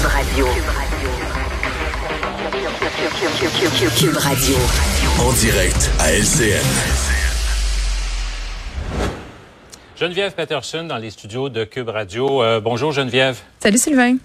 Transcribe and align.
Cube 0.00 0.08
Radio. 0.08 0.46
Cube 3.98 4.16
Radio. 4.16 4.56
En 5.18 5.32
direct 5.34 5.90
à 5.98 6.10
LCN. 6.12 6.64
Geneviève 9.96 10.32
Peterson 10.32 10.84
dans 10.84 10.96
les 10.96 11.10
studios 11.10 11.50
de 11.50 11.64
Cube 11.64 11.90
Radio. 11.90 12.42
Euh, 12.42 12.60
bonjour 12.60 12.92
Geneviève. 12.92 13.40
Salut 13.58 13.76
Sylvain. 13.76 14.16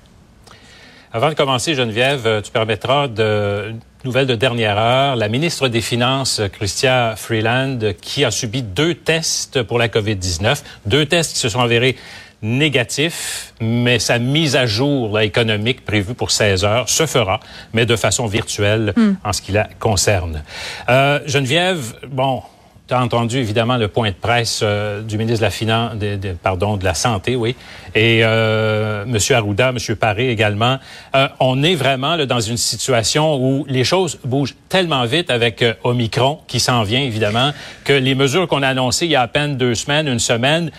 Avant 1.12 1.28
de 1.28 1.34
commencer, 1.34 1.76
Geneviève, 1.76 2.26
euh, 2.26 2.42
tu 2.42 2.52
permettras 2.52 3.10
de 3.10 3.74
nouvelle 4.06 4.28
de 4.28 4.36
dernière 4.36 4.78
heure. 4.78 5.18
La 5.18 5.28
ministre 5.28 5.68
des 5.68 5.82
Finances, 5.82 6.42
Chrystia 6.54 7.16
Freeland, 7.18 7.80
qui 8.02 8.24
a 8.24 8.32
subi 8.32 8.62
deux 8.62 8.96
tests 8.96 9.62
pour 9.64 9.78
la 9.78 9.90
COVID-19, 9.90 10.64
deux 10.86 11.06
tests 11.06 11.34
qui 11.34 11.40
se 11.40 11.50
sont 11.50 11.60
avérés 11.60 11.98
négatifs, 12.42 13.54
mais 13.62 14.00
sa 14.00 14.20
mise 14.20 14.56
à 14.56 14.66
jour 14.66 15.20
économique 15.20 15.84
prévue 15.86 16.14
pour 16.14 16.32
16 16.32 16.64
heures 16.66 16.90
se 16.90 17.06
fera, 17.06 17.40
mais 17.74 17.86
de 17.86 17.96
façon 17.96 18.28
virtuelle 18.28 18.94
en 19.24 19.34
ce 19.34 19.42
qui 19.42 19.52
la 19.52 19.68
concerne. 19.80 20.44
Euh, 20.90 21.20
Geneviève, 21.26 21.96
bon, 22.08 22.44
tu 22.88 22.94
as 22.94 23.02
entendu 23.02 23.38
évidemment 23.38 23.78
le 23.78 23.88
point 23.88 24.10
de 24.10 24.16
presse 24.16 24.60
euh, 24.62 25.02
du 25.02 25.18
ministre 25.18 25.40
de 25.40 25.46
la 25.46 25.50
Finance, 25.50 25.96
de, 25.96 26.18
de- 26.18 26.34
pardon, 26.34 26.78
de 26.78 26.84
la 26.84 26.94
Santé, 26.94 27.36
oui, 27.36 27.56
et 27.96 28.20
euh, 28.24 29.06
M. 29.06 29.18
Arruda, 29.36 29.70
M. 29.70 29.96
Paré 29.96 30.30
également. 30.30 30.78
Euh, 31.16 31.28
on 31.40 31.64
est 31.64 31.76
vraiment 31.76 32.16
dans 32.26 32.40
une 32.40 32.58
situation 32.58 33.36
où 33.38 33.66
les 33.68 33.84
choses 33.84 34.20
bougent 34.24 34.56
tellement 34.70 35.04
vite 35.06 35.32
avec 35.32 35.62
euh, 35.62 35.74
Omicron 35.84 36.40
qui 36.48 36.60
s'en 36.60 36.84
vient 36.84 37.02
évidemment 37.02 37.52
que 37.84 37.94
les 37.94 38.14
mesures 38.14 38.48
qu'on 38.48 38.62
a 38.62 38.68
annoncées 38.68 39.06
il 39.06 39.12
y 39.12 39.16
a 39.16 39.22
à 39.24 39.28
peine 39.28 39.58
deux 39.58 39.74
semaines, 39.76 40.08
une 40.08 40.20
semaine, 40.20 40.70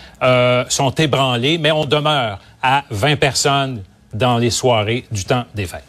sont 0.69 0.91
ébranlées, 0.91 1.57
mais 1.57 1.71
on 1.71 1.85
demeure 1.85 2.39
à 2.61 2.83
20 2.89 3.17
personnes 3.17 3.83
dans 4.13 4.37
les 4.37 4.49
soirées 4.49 5.05
du 5.11 5.25
temps 5.25 5.43
des 5.53 5.65
fêtes. 5.65 5.83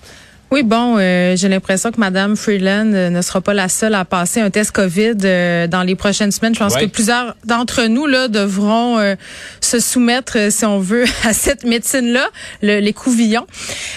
Oui, 0.51 0.63
bon, 0.63 0.97
euh, 0.99 1.37
j'ai 1.37 1.49
l'impression 1.51 1.91
que 1.93 2.01
Madame 2.01 2.35
Freeland 2.35 2.93
euh, 2.95 3.11
ne 3.11 3.21
sera 3.21 3.43
pas 3.43 3.53
la 3.53 3.69
seule 3.69 3.95
à 3.95 4.07
passer 4.07 4.41
un 4.41 4.49
test 4.49 4.73
COVID 4.73 5.13
euh, 5.25 5.67
dans 5.67 5.83
les 5.83 5.95
prochaines 5.95 6.33
semaines. 6.33 6.55
Je 6.55 6.59
pense 6.61 6.75
Ouais. 6.75 6.87
que 6.87 6.91
plusieurs 6.91 7.37
d'entre 7.45 7.85
nous 7.85 8.07
là 8.07 8.29
devront 8.29 8.99
euh, 8.99 9.15
se 9.61 9.79
soumettre, 9.79 10.51
si 10.51 10.65
on 10.65 10.79
veut, 10.79 11.05
à 11.25 11.35
cette 11.35 11.65
médecine-là, 11.65 12.27
le- 12.63 12.81
les 12.81 12.93
couvillons. 12.95 13.47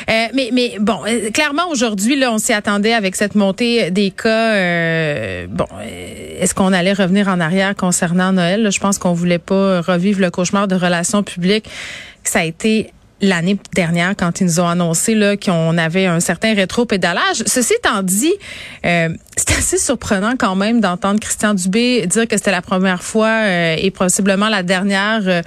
Euh, 0.10 0.26
mais, 0.34 0.50
mais 0.52 0.76
bon, 0.82 0.98
clairement 1.34 1.70
aujourd'hui, 1.70 2.18
là, 2.18 2.34
on 2.34 2.38
s'y 2.38 2.52
attendait 2.52 2.94
avec 2.94 3.16
cette 3.16 3.36
montée 3.36 3.90
des 3.90 4.12
cas. 4.12 4.28
euh, 4.56 5.48
bon, 5.50 5.68
est-ce 5.82 6.54
qu'on 6.54 6.74
allait 6.74 6.92
revenir 6.94 7.30
en 7.30 7.40
arrière 7.40 7.76
concernant 7.78 8.34
Noël? 8.34 8.64
Là, 8.64 8.72
Je 8.72 8.80
pense 8.82 8.98
qu'on 8.98 9.14
voulait 9.14 9.40
pas 9.40 9.80
revivre 9.80 10.20
le 10.20 10.30
cauchemar 10.30 10.68
de 10.68 10.76
relations 10.76 11.24
publiques. 11.24 11.70
que 12.26 12.30
Ça 12.30 12.40
a 12.40 12.44
été 12.44 12.92
l'année 13.22 13.58
dernière 13.76 14.16
quand 14.18 14.42
ils 14.42 14.46
nous 14.46 14.60
ont 14.60 14.68
annoncé 14.68 15.16
là 15.16 15.38
qu'on 15.38 15.78
avait 15.78 16.06
un 16.08 16.20
certain 16.20 16.54
rétro-pédalage. 16.54 17.44
Ceci 17.46 17.74
étant 17.74 18.02
dit, 18.04 18.34
euh, 18.86 19.10
c'est 19.38 19.52
assez 19.52 19.78
surprenant 19.78 20.34
quand 20.38 20.56
même 20.56 20.82
d'entendre 20.82 21.20
Christian 21.20 21.54
Dubé 21.54 22.06
dire 22.08 22.28
que 22.28 22.38
c'était 22.38 22.52
la 22.52 22.62
première 22.62 23.04
fois 23.04 23.28
euh, 23.28 23.76
et 23.78 23.92
possiblement 23.92 24.50
la 24.50 24.64
dernière 24.64 25.22
euh, 25.28 25.42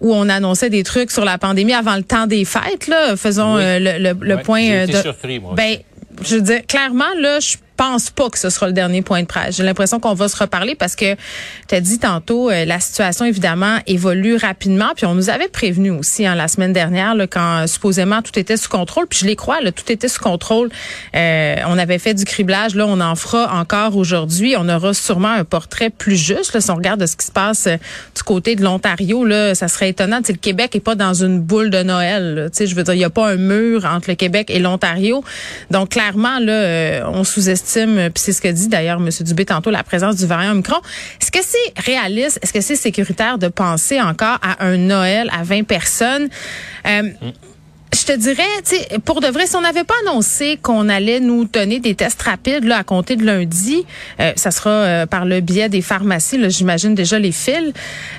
où 0.00 0.12
on 0.14 0.28
annonçait 0.28 0.70
des 0.70 0.82
trucs 0.82 1.10
sur 1.10 1.24
la 1.24 1.38
pandémie 1.38 1.72
avant 1.72 1.96
le 1.96 2.02
temps 2.02 2.26
des 2.26 2.44
fêtes. 2.44 2.88
Là. 2.88 3.16
Faisons 3.16 3.56
Oui. 3.56 3.62
euh, 3.64 3.78
le, 3.78 3.98
le- 4.12 4.18
le 4.20 4.34
Ouais, 4.36 4.42
point. 4.42 4.70
euh, 4.70 4.86
de- 4.86 4.92
surpris, 4.92 5.38
moi 5.40 5.54
Ben, 5.56 5.76
je 6.22 6.36
veux 6.36 6.42
dire, 6.42 6.60
clairement, 6.66 7.04
là, 7.18 7.40
je 7.40 7.56
pense 7.84 8.10
pas 8.10 8.30
que 8.30 8.38
ce 8.38 8.50
sera 8.50 8.66
le 8.66 8.72
dernier 8.72 9.02
point 9.02 9.20
de 9.20 9.26
presse. 9.26 9.56
J'ai 9.56 9.62
l'impression 9.62 10.00
qu'on 10.00 10.14
va 10.14 10.28
se 10.28 10.36
reparler 10.36 10.74
parce 10.74 10.96
que 10.96 11.14
tu 11.68 11.74
as 11.74 11.80
dit 11.80 11.98
tantôt, 11.98 12.50
euh, 12.50 12.64
la 12.64 12.80
situation, 12.80 13.26
évidemment, 13.26 13.78
évolue 13.86 14.36
rapidement. 14.36 14.92
Puis 14.96 15.04
on 15.04 15.14
nous 15.14 15.28
avait 15.28 15.48
prévenu 15.48 15.90
aussi 15.90 16.26
hein, 16.26 16.34
la 16.34 16.48
semaine 16.48 16.72
dernière, 16.72 17.14
là, 17.14 17.26
quand 17.26 17.62
euh, 17.62 17.66
supposément 17.66 18.22
tout 18.22 18.38
était 18.38 18.56
sous 18.56 18.70
contrôle. 18.70 19.06
Puis 19.06 19.20
je 19.20 19.26
les 19.26 19.36
crois, 19.36 19.60
là, 19.60 19.70
tout 19.70 19.90
était 19.92 20.08
sous 20.08 20.22
contrôle. 20.22 20.70
Euh, 21.14 21.56
on 21.66 21.76
avait 21.76 21.98
fait 21.98 22.14
du 22.14 22.24
criblage. 22.24 22.74
Là, 22.74 22.86
on 22.86 23.00
en 23.00 23.14
fera 23.16 23.54
encore 23.54 23.96
aujourd'hui. 23.96 24.54
On 24.58 24.68
aura 24.68 24.94
sûrement 24.94 25.32
un 25.32 25.44
portrait 25.44 25.90
plus 25.90 26.16
juste. 26.16 26.54
Là, 26.54 26.60
si 26.62 26.70
on 26.70 26.76
regarde 26.76 27.04
ce 27.04 27.16
qui 27.16 27.26
se 27.26 27.32
passe 27.32 27.66
euh, 27.66 27.76
du 28.16 28.22
côté 28.22 28.56
de 28.56 28.62
l'Ontario, 28.62 29.26
là, 29.26 29.54
ça 29.54 29.68
serait 29.68 29.90
étonnant. 29.90 30.20
Tu 30.20 30.28
sais, 30.28 30.32
le 30.32 30.38
Québec 30.38 30.74
est 30.74 30.80
pas 30.80 30.94
dans 30.94 31.12
une 31.14 31.40
boule 31.40 31.68
de 31.68 31.82
Noël. 31.82 32.48
Tu 32.50 32.58
sais, 32.58 32.66
je 32.66 32.74
veux 32.74 32.82
dire, 32.82 32.94
il 32.94 33.00
y 33.00 33.04
a 33.04 33.10
pas 33.10 33.28
un 33.28 33.36
mur 33.36 33.84
entre 33.84 34.08
le 34.08 34.14
Québec 34.14 34.48
et 34.48 34.58
l'Ontario. 34.58 35.22
Donc 35.70 35.90
clairement, 35.90 36.38
là, 36.38 36.52
euh, 36.52 37.02
on 37.06 37.24
sous-estime. 37.24 37.73
Euh, 37.80 38.10
c'est 38.14 38.32
ce 38.32 38.40
que 38.40 38.48
dit 38.48 38.68
d'ailleurs 38.68 38.98
M. 38.98 39.08
Dubé 39.20 39.44
tantôt, 39.44 39.70
la 39.70 39.82
présence 39.82 40.16
du 40.16 40.26
variant 40.26 40.52
Omicron. 40.52 40.80
Est-ce 41.20 41.30
que 41.30 41.40
c'est 41.42 41.80
réaliste? 41.80 42.38
Est-ce 42.42 42.52
que 42.52 42.60
c'est 42.60 42.76
sécuritaire 42.76 43.38
de 43.38 43.48
penser 43.48 44.00
encore 44.00 44.38
à 44.42 44.64
un 44.64 44.76
Noël 44.76 45.30
à 45.32 45.42
20 45.42 45.64
personnes? 45.64 46.28
Euh, 46.86 47.02
je 47.94 48.04
te 48.04 48.12
dirais, 48.12 48.42
tu 48.68 48.76
sais, 48.76 48.98
pour 49.04 49.20
de 49.20 49.28
vrai, 49.28 49.46
si 49.46 49.54
on 49.56 49.60
n'avait 49.60 49.84
pas 49.84 49.94
annoncé 50.06 50.58
qu'on 50.60 50.88
allait 50.88 51.20
nous 51.20 51.44
donner 51.44 51.78
des 51.80 51.94
tests 51.94 52.20
rapides 52.22 52.64
là 52.64 52.78
à 52.78 52.84
compter 52.84 53.16
de 53.16 53.24
lundi, 53.24 53.84
euh, 54.20 54.32
ça 54.36 54.50
sera 54.50 54.70
euh, 54.70 55.06
par 55.06 55.24
le 55.24 55.40
biais 55.40 55.68
des 55.68 55.82
pharmacies, 55.82 56.38
j'imagine 56.50 56.94
déjà 56.94 57.18
les 57.18 57.32
fils. 57.32 57.72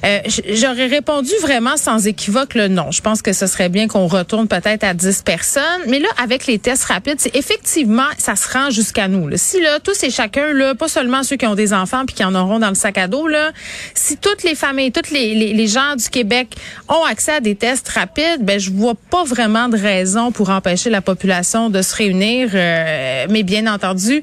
euh, 0.05 0.19
J'aurais 0.49 0.87
répondu 0.87 1.31
vraiment 1.41 1.77
sans 1.77 2.07
équivoque 2.07 2.53
le 2.55 2.67
non. 2.67 2.91
Je 2.91 3.01
pense 3.01 3.21
que 3.21 3.33
ce 3.33 3.47
serait 3.47 3.69
bien 3.69 3.87
qu'on 3.87 4.07
retourne 4.07 4.47
peut-être 4.47 4.83
à 4.83 4.93
10 4.93 5.23
personnes, 5.23 5.81
mais 5.87 5.99
là 5.99 6.07
avec 6.21 6.47
les 6.47 6.57
tests 6.59 6.85
rapides, 6.85 7.19
effectivement 7.33 8.07
ça 8.17 8.35
se 8.35 8.51
rend 8.51 8.69
jusqu'à 8.69 9.07
nous. 9.07 9.27
Là. 9.27 9.37
Si 9.37 9.59
là 9.61 9.79
tous 9.79 10.03
et 10.03 10.09
chacun 10.09 10.53
là, 10.53 10.75
pas 10.75 10.87
seulement 10.87 11.23
ceux 11.23 11.35
qui 11.35 11.47
ont 11.47 11.55
des 11.55 11.73
enfants 11.73 12.05
puis 12.05 12.15
qui 12.15 12.23
en 12.23 12.33
auront 12.35 12.59
dans 12.59 12.69
le 12.69 12.75
sac 12.75 12.97
à 12.97 13.07
dos 13.07 13.27
là, 13.27 13.51
si 13.93 14.17
toutes 14.17 14.43
les 14.43 14.55
familles, 14.55 14.91
toutes 14.91 15.11
les, 15.11 15.35
les, 15.35 15.53
les 15.53 15.67
gens 15.67 15.95
du 15.97 16.09
Québec 16.09 16.55
ont 16.87 17.03
accès 17.03 17.33
à 17.33 17.39
des 17.41 17.55
tests 17.55 17.89
rapides, 17.89 18.41
ben 18.41 18.59
je 18.59 18.71
vois 18.71 18.95
pas 19.09 19.23
vraiment 19.23 19.64
de 19.69 19.77
raison 19.77 20.31
pour 20.31 20.49
empêcher 20.49 20.89
la 20.89 21.01
population 21.01 21.69
de 21.69 21.81
se 21.81 21.95
réunir. 21.95 22.49
euh, 22.53 23.25
mais 23.29 23.43
bien 23.43 23.67
entendu, 23.73 24.21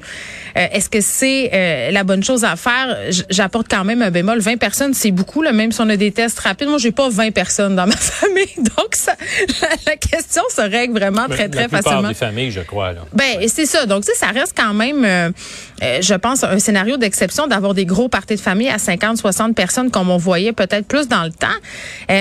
euh, 0.55 0.67
est-ce 0.71 0.89
que 0.89 1.01
c'est 1.01 1.49
euh, 1.53 1.91
la 1.91 2.03
bonne 2.03 2.23
chose 2.23 2.43
à 2.43 2.55
faire? 2.55 2.97
J'apporte 3.29 3.67
quand 3.69 3.83
même 3.83 4.01
un 4.01 4.11
bémol. 4.11 4.39
20 4.39 4.57
personnes, 4.57 4.93
c'est 4.93 5.11
beaucoup, 5.11 5.41
là, 5.41 5.51
même 5.51 5.71
si 5.71 5.81
on 5.81 5.89
a 5.89 5.97
des 5.97 6.11
tests 6.11 6.39
rapides. 6.39 6.67
Moi, 6.67 6.77
j'ai 6.77 6.91
pas 6.91 7.09
20 7.09 7.31
personnes 7.31 7.75
dans 7.75 7.87
ma 7.87 7.95
famille, 7.97 8.55
donc 8.57 8.93
ça, 8.95 9.13
la, 9.61 9.67
la 9.87 9.95
question 9.97 10.43
se 10.55 10.61
règle 10.61 10.97
vraiment 10.99 11.27
très 11.27 11.49
très 11.49 11.63
la 11.63 11.69
facilement. 11.69 12.07
des 12.07 12.13
familles, 12.13 12.51
je 12.51 12.61
crois. 12.61 12.93
Là. 12.93 13.01
Ben 13.13 13.47
c'est 13.47 13.65
ça. 13.65 13.85
Donc 13.85 14.03
tu 14.05 14.11
sais, 14.11 14.17
ça 14.17 14.27
reste 14.27 14.53
quand 14.55 14.73
même, 14.73 15.33
je 15.81 16.13
pense, 16.15 16.43
un 16.43 16.59
scénario 16.59 16.97
d'exception 16.97 17.47
d'avoir 17.47 17.73
des 17.73 17.85
gros 17.85 18.09
parties 18.09 18.35
de 18.35 18.39
famille 18.41 18.69
à 18.69 18.77
50, 18.77 19.17
60 19.17 19.55
personnes 19.55 19.91
comme 19.91 20.09
on 20.09 20.17
voyait 20.17 20.53
peut-être 20.53 20.87
plus 20.87 21.07
dans 21.07 21.23
le 21.23 21.31
temps. 21.31 21.47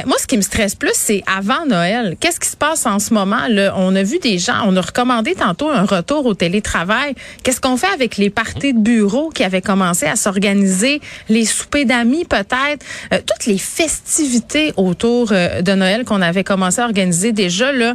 Moi, 0.06 0.16
ce 0.20 0.26
qui 0.26 0.36
me 0.36 0.42
stresse 0.42 0.74
plus, 0.74 0.92
c'est 0.94 1.22
avant 1.26 1.66
Noël. 1.66 2.16
Qu'est-ce 2.20 2.40
qui 2.40 2.48
se 2.48 2.56
passe 2.56 2.86
en 2.86 2.98
moment 3.10 3.46
On 3.76 3.94
a 3.94 4.02
vu 4.02 4.18
des 4.18 4.38
gens, 4.38 4.64
on 4.66 4.76
a 4.76 4.80
recommandé 4.80 5.34
tantôt 5.34 5.70
un 5.70 5.84
retour 5.84 6.26
au 6.26 6.34
télétravail. 6.34 7.14
Qu'est-ce 7.42 7.60
qu'on 7.60 7.76
fait 7.76 7.92
avec 7.92 8.16
les 8.16 8.30
parties 8.30 8.74
de 8.74 8.78
bureau 8.78 9.30
qui 9.30 9.44
avaient 9.44 9.62
commencé 9.62 10.06
à 10.06 10.16
s'organiser, 10.16 11.00
les 11.28 11.44
soupers 11.44 11.84
d'amis 11.84 12.24
peut-être, 12.24 12.84
euh, 13.12 13.18
toutes 13.26 13.46
les 13.46 13.58
festivités 13.58 14.72
autour 14.76 15.32
euh, 15.32 15.62
de 15.62 15.72
Noël 15.72 16.04
qu'on 16.04 16.22
avait 16.22 16.44
commencé 16.44 16.80
à 16.80 16.84
organiser 16.84 17.32
déjà 17.32 17.72
là? 17.72 17.94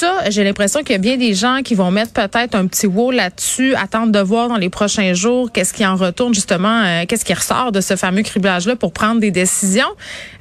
Ça, 0.00 0.30
j'ai 0.30 0.44
l'impression 0.44 0.80
qu'il 0.80 0.92
y 0.92 0.94
a 0.94 0.98
bien 0.98 1.18
des 1.18 1.34
gens 1.34 1.60
qui 1.62 1.74
vont 1.74 1.90
mettre 1.90 2.14
peut-être 2.14 2.54
un 2.54 2.66
petit 2.66 2.86
wow 2.86 3.10
là-dessus, 3.10 3.74
attendre 3.74 4.12
de 4.12 4.18
voir 4.18 4.48
dans 4.48 4.56
les 4.56 4.70
prochains 4.70 5.12
jours 5.12 5.52
qu'est-ce 5.52 5.74
qui 5.74 5.84
en 5.84 5.94
retourne 5.94 6.32
justement, 6.32 6.82
euh, 6.86 7.04
qu'est-ce 7.06 7.22
qui 7.22 7.34
ressort 7.34 7.70
de 7.70 7.82
ce 7.82 7.96
fameux 7.96 8.22
criblage-là 8.22 8.76
pour 8.76 8.94
prendre 8.94 9.20
des 9.20 9.30
décisions. 9.30 9.84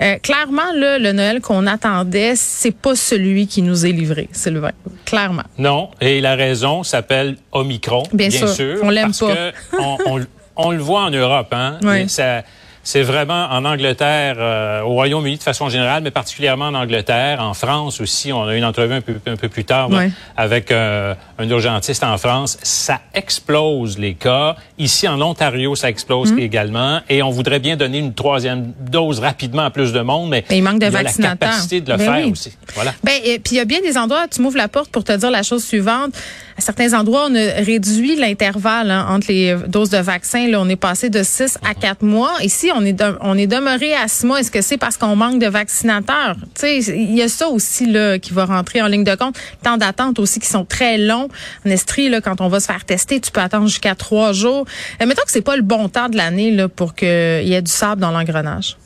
Euh, 0.02 0.16
clairement, 0.20 0.72
là, 0.74 0.98
le 0.98 1.12
Noël 1.12 1.42
qu'on 1.42 1.68
attendait, 1.68 2.36
c'est 2.38 2.72
pas 2.72 2.96
celui 2.96 3.48
qui 3.48 3.62
nous 3.62 3.86
est 3.86 3.92
livré, 3.92 4.30
Sylvain. 4.32 4.72
Clairement. 5.04 5.44
Non, 5.58 5.90
et 6.00 6.22
la 6.22 6.36
raison 6.36 6.84
s'appelle 6.84 7.36
Omicron, 7.52 8.04
Bien 8.14 8.30
bien, 8.30 8.48
sûr. 8.48 8.78
On 8.82 8.90
l'aime 8.90 9.12
pas. 9.12 9.36
que 9.36 9.52
on, 9.78 9.98
on- 10.06 10.26
on 10.56 10.72
le 10.72 10.78
voit 10.80 11.02
en 11.04 11.10
Europe, 11.10 11.50
hein. 11.54 11.80
Oui. 11.84 12.08
Ça- 12.08 12.44
c'est 12.84 13.02
vraiment 13.04 13.48
en 13.52 13.66
Angleterre, 13.66 14.36
euh, 14.40 14.82
au 14.82 14.90
Royaume-Uni 14.94 15.38
de 15.38 15.44
façon 15.44 15.70
générale, 15.70 16.02
mais 16.04 16.12
particulièrement 16.12 16.66
en 16.66 16.74
Angleterre, 16.76 17.42
en 17.42 17.54
France 17.54 18.02
aussi. 18.02 18.32
On 18.34 18.44
a 18.48 18.56
eu 18.56 18.58
une 18.58 18.66
entrevue 18.66 18.94
un 18.96 19.02
peu, 19.02 19.14
un 19.28 19.36
peu 19.36 19.50
plus 19.50 19.66
tard 19.66 19.90
là, 19.90 20.04
avec 20.38 20.72
euh, 20.72 21.14
un 21.38 21.50
urgentiste 21.50 22.04
en 22.04 22.18
France. 22.18 22.58
Ça 22.64 23.00
explose 23.14 23.98
les 23.98 24.14
cas. 24.16 24.56
Ici 24.78 25.08
en 25.08 25.22
Ontario, 25.22 25.76
ça 25.76 25.90
explose 25.90 26.32
Hum. 26.32 26.40
également. 26.40 27.00
Et 27.10 27.22
on 27.24 27.30
voudrait 27.30 27.60
bien 27.60 27.76
donner 27.78 28.00
une 28.00 28.14
troisième 28.14 28.74
dose 28.80 29.20
rapidement 29.20 29.64
à 29.64 29.70
plus 29.72 29.94
de 29.94 30.02
monde, 30.02 30.30
mais 30.30 30.44
Mais 30.50 30.58
il 30.58 30.64
manque 30.64 30.80
de 30.80 30.86
y 30.86 30.96
a 30.96 31.04
la 31.04 31.12
capacité 31.12 31.82
de 31.82 31.92
le 31.92 31.98
Ben 31.98 32.06
faire 32.06 32.26
oui. 32.26 32.32
aussi. 32.32 32.54
Voilà. 32.76 32.94
Ben, 33.04 33.14
et 33.24 33.40
puis 33.40 33.56
il 33.56 33.58
y 33.58 33.62
a 33.62 33.66
bien 33.66 33.82
des 33.82 33.98
endroits, 33.98 34.28
tu 34.28 34.42
m'ouvres 34.42 34.58
la 34.58 34.68
porte 34.68 34.90
pour 34.92 35.04
te 35.04 35.12
dire 35.16 35.32
la 35.32 35.44
chose 35.44 35.64
suivante. 35.64 36.12
À 36.58 36.62
certains 36.62 36.94
endroits, 36.94 37.28
on 37.30 37.36
a 37.36 37.62
réduit 37.64 38.16
l'intervalle 38.18 38.92
hein, 38.92 39.06
entre 39.10 39.28
les 39.30 39.56
doses 39.68 39.90
de 39.92 39.98
vaccins. 39.98 40.48
Là, 40.50 40.60
on 40.60 40.68
est 40.68 40.76
passé 40.76 41.10
de 41.10 41.24
6 41.24 41.58
à 41.68 41.74
4 41.74 42.04
mois. 42.04 42.32
Ici, 42.42 42.69
on 42.76 42.84
est 42.86 42.94
de- 42.94 43.18
on 43.22 43.38
est 43.38 43.48
demeuré 43.48 43.94
à 43.94 44.08
6 44.08 44.26
mois. 44.26 44.40
Est-ce 44.40 44.52
que 44.52 44.62
c'est 44.62 44.78
parce 44.78 44.98
qu'on 44.98 45.16
manque 45.16 45.40
de 45.40 45.48
vaccinateurs? 45.48 46.36
Tu 46.56 46.62
sais, 46.62 46.78
il 46.96 47.16
y 47.16 47.22
a 47.22 47.28
ça 47.30 47.48
aussi 47.50 47.86
là 47.86 48.20
qui 48.20 48.34
va 48.34 48.46
rentrer 48.46 48.82
en 48.82 48.88
ligne 48.88 49.04
de 49.04 49.16
compte. 49.16 49.36
Temps 49.64 49.78
d'attente 49.78 50.20
aussi 50.20 50.40
qui 50.40 50.48
sont 50.48 50.66
très 50.66 50.98
longs. 50.98 51.28
En 51.66 51.70
Estrie, 51.70 52.10
là, 52.10 52.22
quand 52.22 52.42
on 52.42 52.48
va 52.48 52.60
se 52.60 52.66
faire 52.68 52.86
tester, 52.86 53.20
tu 53.20 53.32
peux 53.32 53.42
attendre 53.42 53.68
jusqu'à 53.68 53.96
trois 53.96 54.34
jours. 54.34 54.66
Euh, 55.02 55.06
mettons 55.06 55.24
que 55.24 55.32
c'est 55.32 55.42
pas 55.42 55.56
le 55.56 55.62
bon 55.64 55.90
temps 55.90 56.10
de 56.10 56.18
l'année 56.18 56.52
là 56.52 56.68
pour 56.70 56.96
qu'il 56.96 57.08
y 57.08 57.54
ait 57.54 57.62
du 57.62 57.72
sable 57.72 58.02
dans 58.02 58.12
l'engrenage. 58.12 58.78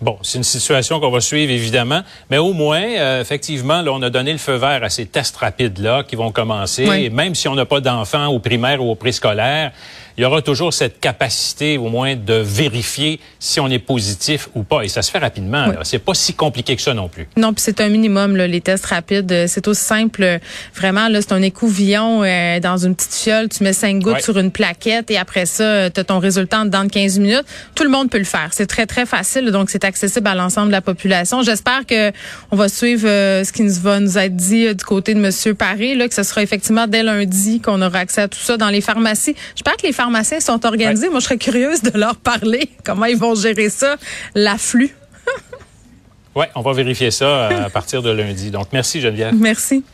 Bon, 0.00 0.16
c'est 0.22 0.38
une 0.38 0.44
situation 0.44 1.00
qu'on 1.00 1.10
va 1.10 1.20
suivre 1.20 1.50
évidemment, 1.50 2.02
mais 2.30 2.38
au 2.38 2.52
moins, 2.52 2.80
euh, 2.82 3.20
effectivement, 3.20 3.82
là, 3.82 3.90
on 3.92 4.00
a 4.02 4.10
donné 4.10 4.30
le 4.30 4.38
feu 4.38 4.54
vert 4.54 4.84
à 4.84 4.90
ces 4.90 5.06
tests 5.06 5.36
rapides-là 5.36 6.04
qui 6.04 6.14
vont 6.14 6.30
commencer. 6.30 6.84
Et 6.84 7.10
même 7.10 7.34
si 7.34 7.48
on 7.48 7.56
n'a 7.56 7.64
pas 7.64 7.80
d'enfants 7.80 8.26
au 8.28 8.38
primaire 8.38 8.80
ou 8.80 8.92
au 8.92 8.94
préscolaire, 8.94 9.72
il 10.18 10.22
y 10.22 10.24
aura 10.24 10.42
toujours 10.42 10.74
cette 10.74 10.98
capacité 10.98 11.78
au 11.78 11.88
moins 11.88 12.16
de 12.16 12.34
vérifier 12.34 13.20
si 13.38 13.60
on 13.60 13.68
est 13.68 13.78
positif 13.78 14.48
ou 14.56 14.64
pas. 14.64 14.82
Et 14.82 14.88
ça 14.88 15.00
se 15.00 15.12
fait 15.12 15.18
rapidement. 15.18 15.66
Oui. 15.68 15.76
C'est 15.84 16.00
pas 16.00 16.12
si 16.12 16.34
compliqué 16.34 16.74
que 16.74 16.82
ça 16.82 16.92
non 16.92 17.08
plus. 17.08 17.28
Non, 17.36 17.54
puis 17.54 17.62
c'est 17.62 17.80
un 17.80 17.88
minimum, 17.88 18.34
là, 18.34 18.48
les 18.48 18.60
tests 18.60 18.86
rapides. 18.86 19.46
C'est 19.46 19.68
aussi 19.68 19.84
simple. 19.84 20.40
Vraiment, 20.74 21.06
là, 21.06 21.22
c'est 21.22 21.32
un 21.32 21.42
écouvillon 21.42 22.24
euh, 22.24 22.58
dans 22.58 22.78
une 22.78 22.96
petite 22.96 23.14
fiole. 23.14 23.48
Tu 23.48 23.62
mets 23.62 23.72
cinq 23.72 24.00
gouttes 24.00 24.20
sur 24.20 24.36
une 24.38 24.50
plaquette 24.50 25.08
et 25.12 25.16
après 25.16 25.46
ça, 25.46 25.88
tu 25.88 26.00
as 26.00 26.04
ton 26.04 26.18
résultat 26.18 26.64
dans 26.64 26.88
15 26.88 27.20
minutes. 27.20 27.44
Tout 27.76 27.84
le 27.84 27.90
monde 27.90 28.10
peut 28.10 28.18
le 28.18 28.24
faire. 28.24 28.48
C'est 28.50 28.66
très, 28.66 28.86
très 28.86 29.06
facile. 29.06 29.52
Donc, 29.52 29.70
c'est 29.70 29.84
accessible 29.84 30.26
à 30.26 30.34
l'ensemble 30.34 30.66
de 30.66 30.72
la 30.72 30.80
population. 30.80 31.42
J'espère 31.42 31.86
que 31.86 32.10
on 32.50 32.56
va 32.56 32.68
suivre 32.68 33.06
euh, 33.06 33.44
ce 33.44 33.52
qui 33.52 33.62
nous 33.62 33.74
va 33.80 34.00
nous 34.00 34.18
être 34.18 34.34
dit 34.34 34.66
euh, 34.66 34.74
du 34.74 34.84
côté 34.84 35.14
de 35.14 35.20
Monsieur 35.20 35.54
Paré, 35.54 35.94
là, 35.94 36.08
que 36.08 36.14
ce 36.14 36.24
sera 36.24 36.42
effectivement 36.42 36.88
dès 36.88 37.04
lundi 37.04 37.60
qu'on 37.60 37.80
aura 37.82 38.00
accès 38.00 38.22
à 38.22 38.28
tout 38.28 38.40
ça 38.40 38.56
dans 38.56 38.70
les 38.70 38.80
pharmacies. 38.80 39.36
J'espère 39.54 39.76
que 39.76 39.86
les 39.86 39.92
pharmacies 39.92 40.07
pharmaciens 40.08 40.40
sont 40.40 40.64
organisés. 40.64 41.10
Moi, 41.10 41.20
je 41.20 41.24
serais 41.24 41.38
curieuse 41.38 41.82
de 41.82 41.98
leur 41.98 42.16
parler. 42.16 42.70
Comment 42.84 43.04
ils 43.04 43.16
vont 43.16 43.34
gérer 43.34 43.68
ça, 43.68 43.96
l'afflux. 44.34 44.94
oui, 46.34 46.46
on 46.54 46.62
va 46.62 46.72
vérifier 46.72 47.10
ça 47.10 47.26
euh, 47.26 47.66
à 47.66 47.70
partir 47.70 48.02
de 48.02 48.10
lundi. 48.10 48.50
Donc, 48.50 48.68
merci 48.72 49.00
Geneviève. 49.02 49.34
Merci. 49.34 49.84